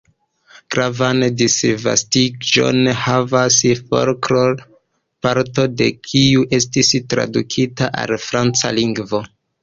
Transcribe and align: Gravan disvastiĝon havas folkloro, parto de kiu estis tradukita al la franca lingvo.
Gravan 0.75 1.19
disvastiĝon 1.41 2.79
havas 3.01 3.57
folkloro, 3.91 4.65
parto 5.27 5.65
de 5.81 5.89
kiu 6.13 6.47
estis 6.59 6.89
tradukita 7.13 7.91
al 8.05 8.11
la 8.15 8.19
franca 8.25 8.73
lingvo. 8.79 9.21